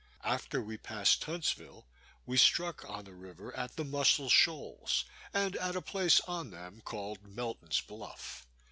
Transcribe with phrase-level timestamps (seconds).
[0.23, 1.85] After we passed Huntsville,
[2.25, 6.81] we struck on the river at the Muscle Shoals, and at a place on them
[6.83, 8.47] called Melton's Bluff.